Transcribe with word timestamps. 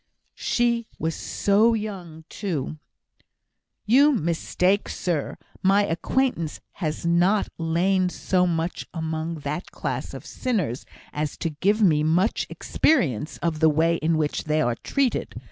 She 0.41 0.87
was 0.97 1.13
so 1.13 1.75
young, 1.75 2.23
too." 2.27 2.79
"You 3.85 4.11
mistake, 4.13 4.89
sir; 4.89 5.37
my 5.61 5.85
acquaintance 5.85 6.59
has 6.71 7.05
not 7.05 7.49
lain 7.59 8.09
so 8.09 8.47
much 8.47 8.87
among 8.95 9.41
that 9.41 9.69
class 9.69 10.15
of 10.15 10.25
sinners 10.25 10.87
as 11.13 11.37
to 11.37 11.51
give 11.51 11.83
me 11.83 12.01
much 12.01 12.47
experience 12.49 13.37
of 13.43 13.59
the 13.59 13.69
way 13.69 13.97
in 13.97 14.17
which 14.17 14.45
they 14.45 14.59
are 14.59 14.73
treated. 14.73 15.35